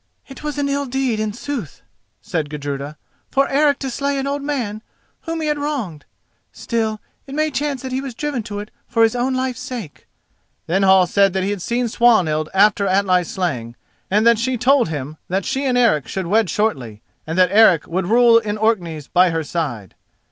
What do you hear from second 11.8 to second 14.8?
Swanhild after Atli's slaying, and that she had